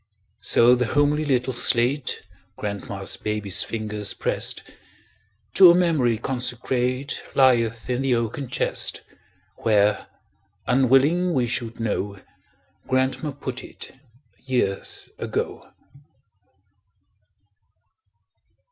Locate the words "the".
0.73-0.87, 8.01-8.15